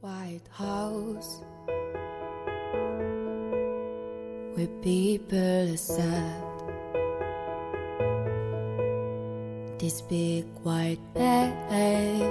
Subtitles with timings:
[0.00, 1.40] White House,
[4.54, 6.40] where people are sad.
[9.80, 12.22] These big white beds.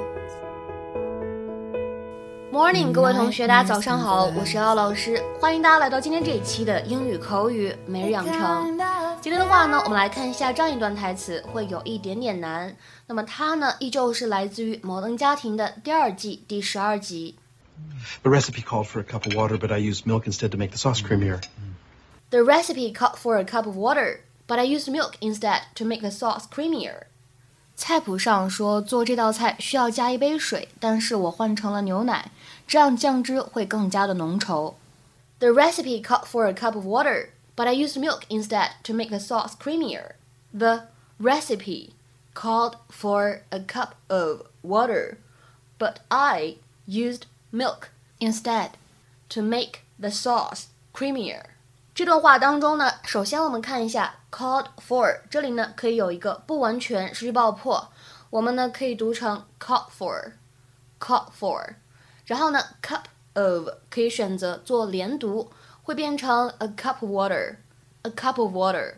[2.54, 8.78] Morning，各位同学，大家早上好，我是姚老师，欢迎大家来到今天这一期的英语口语每日养成。
[9.20, 12.74] 今天的话呢，我们来看一下这样一段台词，会有一点点难。
[13.08, 17.38] 那么它呢，依旧是来自于《摩登家庭》的第二季第十二集。
[18.23, 20.79] The recipe called for a cup of water, but I used milk instead to make the
[20.79, 21.43] sauce creamier.
[22.31, 26.01] The recipe called for a cup of water, but I used milk instead to make
[26.03, 27.05] the sauce creamier.
[27.75, 32.31] 菜谱上说做这道菜需要加一杯水，但是我换成了牛奶，
[32.67, 34.75] 这样酱汁会更加的浓稠。
[35.41, 39.19] The recipe called for a cup of water, but I used milk instead to make the
[39.19, 40.13] sauce creamier.
[40.57, 40.85] The
[41.19, 41.95] recipe
[42.35, 45.17] called for a cup of water,
[45.79, 47.23] but I used
[47.58, 47.90] milk
[48.20, 48.72] instead
[49.30, 51.42] to make the sauce creamier.
[51.96, 57.90] 这段话当中呢，首先我们看一下 called for，这里呢可以有一个不完全失去爆破，
[58.30, 61.74] 我们呢可以读成 called for，called for，
[62.26, 68.94] 然后呢 cup of 可以选择做连读，会变成 a cup of water，a cup of water，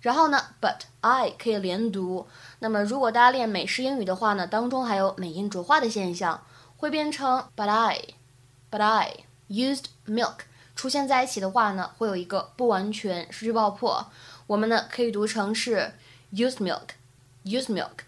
[0.00, 2.26] 然后呢 but I 可以连读，
[2.58, 6.42] 那么如果大家练美式英语的话呢，当中还有美音浊化的现象，
[6.82, 10.38] 会变成 but I，but I used milk。
[10.74, 14.10] 出现在一起的话呢，会有一个不完全失去爆破。
[14.48, 15.92] 我们呢可以读成是
[16.32, 17.98] used milk，used milk。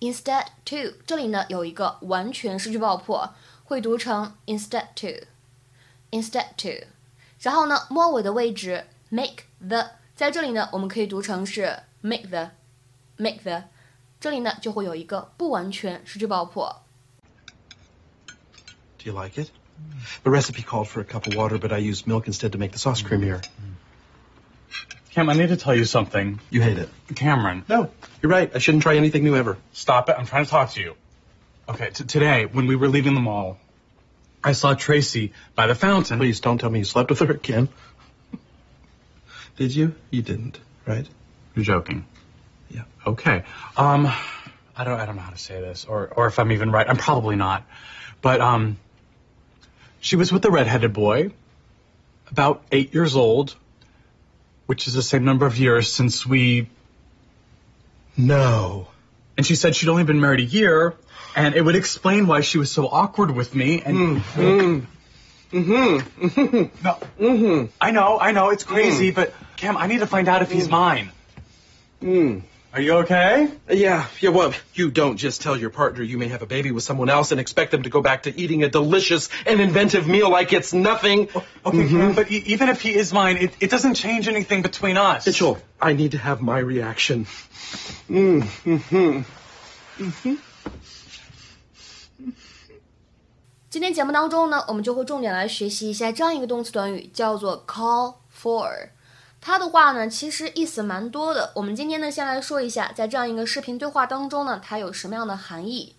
[0.00, 3.34] Instead to 这里呢有一个完全失去爆破，
[3.64, 6.86] 会读成 instead to，instead to。
[7.40, 13.64] 然后呢末尾的位置 make the 在这里呢我们可以读成是 make the，make the。
[14.18, 16.81] 这里呢就会有一个不完全失去爆破。
[19.02, 19.50] Do you like it?
[20.22, 22.70] The recipe called for a cup of water, but I used milk instead to make
[22.70, 23.44] the sauce creamier.
[25.10, 26.38] Cam, I need to tell you something.
[26.50, 26.88] You hate it.
[27.16, 27.90] Cameron, No,
[28.22, 28.50] you're right.
[28.54, 29.58] I shouldn't try anything new ever.
[29.72, 30.14] stop it.
[30.16, 30.94] I'm trying to talk to you.
[31.68, 33.58] Okay, t- today, when we were leaving the mall,
[34.44, 36.18] I saw Tracy by the fountain.
[36.18, 37.68] Please don't tell me you slept with her again.
[39.56, 39.94] Did you?
[40.10, 41.08] You didn't, right?
[41.56, 42.06] You're joking.
[42.70, 42.84] Yeah.
[43.06, 43.42] Okay.
[43.76, 44.06] Um,
[44.76, 46.88] I don't, I don't know how to say this, or, or if I'm even right.
[46.88, 47.64] I'm probably not.
[48.22, 48.78] But, um,
[50.02, 51.30] she was with a redheaded boy,
[52.30, 53.54] about eight years old,
[54.66, 56.68] which is the same number of years since we
[58.16, 58.88] No.
[59.36, 60.94] and she said she'd only been married a year,
[61.36, 63.80] and it would explain why she was so awkward with me.
[63.80, 64.78] And mm-hmm.
[66.82, 67.66] no, Mm-hmm.
[67.80, 70.68] I know, I know, it's crazy, but Cam, I need to find out if he's
[70.68, 71.10] mine.
[72.73, 73.47] Are you okay?
[73.69, 76.83] Yeah, yeah, well, you don't just tell your partner you may have a baby with
[76.83, 80.29] someone else and expect them to go back to eating a delicious and inventive meal
[80.29, 81.29] like it's nothing.
[81.65, 84.97] Okay, Cam, but e- even if he is mine, it, it doesn't change anything between
[84.97, 85.25] us.
[85.25, 87.25] Mitchell, I need to have my reaction.
[88.09, 89.23] Mm, hmm
[93.69, 98.89] 今天节目当中呢，我们就会重点来学习一下这样一个动词短语，叫做 call for。
[99.44, 101.50] 它的话呢，其实意思蛮多的。
[101.56, 105.96] 我们今天呢，先来说一下，在这样一个视频对话当中呢，它有什么样的含义。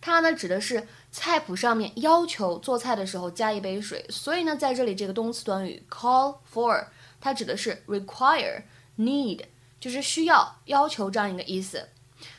[0.00, 4.06] 它呢，指的是菜谱上面要求做菜的时候加一杯水。
[4.08, 6.86] 所以呢，在这里这个动词短语 call for，
[7.20, 8.62] 它指的是 require、
[8.96, 9.42] need，
[9.78, 11.90] 就是需要、要求这样一个意思。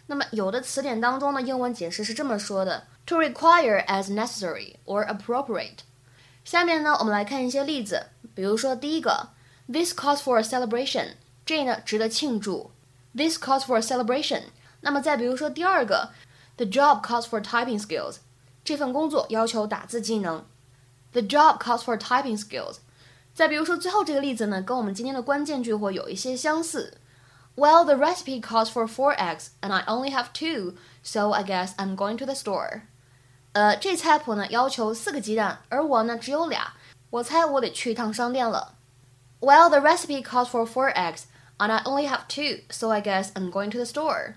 [0.07, 5.81] 那么有的词典当中呢，英文解释是这么说的：to require as necessary or appropriate。
[6.43, 9.29] 下面呢，我们来看一些例子，比如说第一个
[9.70, 11.14] ，this calls for a celebration，
[11.44, 12.70] 这呢值得庆祝，
[13.14, 14.44] this calls for a celebration。
[14.80, 16.10] 那么再比如说第二个，
[16.56, 18.16] the job calls for typing skills，
[18.64, 20.44] 这份工作要求打字技能，
[21.12, 22.76] the job calls for typing skills。
[23.34, 26.98] 再比如说最后这个例子呢，跟我们今天的关键句会有一些相似。
[27.54, 31.94] Well, the recipe calls for four eggs, and I only have two, so I guess I'm
[31.94, 32.82] going to the store.
[33.52, 36.74] 呃，这菜谱呢要求四个鸡蛋，而我呢只有俩，
[37.10, 38.74] 我猜我得去一趟商店了。
[39.40, 41.26] Well, the recipe calls for four eggs,
[41.58, 44.34] and I only have two, so I guess I'm going to the store.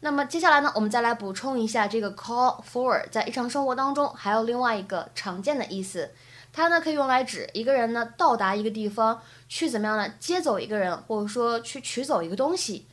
[0.00, 6.10] 那么接下来呢，我们再来补充一下这个 call for 在日常生活当中还有另外一个常见的意思，
[6.52, 12.86] 它呢可以用来指一个人呢到达一个地方，去怎么样呢接走一个人，或者说去取走一个东西。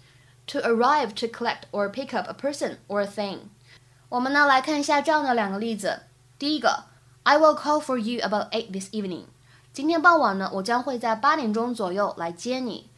[0.47, 3.39] To arrive to collect or pick up a person or a thing。
[4.09, 6.01] 我们呢来看一下这样的两个例子。
[6.39, 6.85] 第一个，
[7.23, 9.25] I will call for you about eight this evening。
[9.76, 12.88] 今天傍晚呢，我将会在八点钟左右来接你。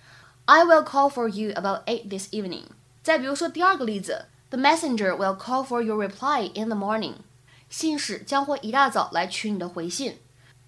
[0.44, 2.66] I will call for you about eight this evening。
[3.02, 7.14] 再比如说第二个例子，The messenger will call for your reply in the morning。
[7.68, 10.20] 信使将会一大早来取你的回信。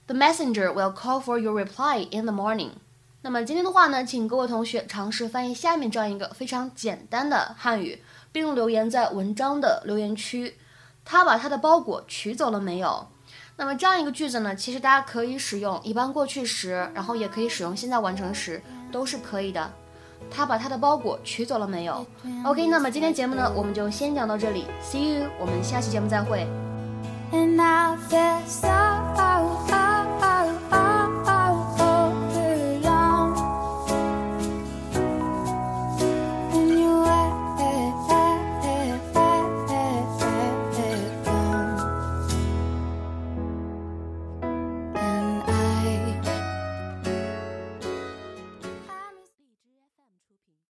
[0.08, 2.70] The messenger will call for your reply in the morning。
[3.22, 8.02] 那么今天的话呢，请各位同学尝试翻译下面这样一个非常简单的汉语，
[8.32, 10.58] 并留言在文章的留言区。
[11.04, 13.06] 他把他的包裹取走了没有？
[13.56, 19.70] 那么这样一个句子呢，其实大家可以使用一般过去时，然后也可以使用现在完成时，都是可以的。
[20.31, 22.06] 他把他的包裹取走了没有
[22.44, 26.47] ？OK，那么今天节目呢，我们就先讲到这里，See you，我们下期节目再会。
[27.32, 29.09] And I feel so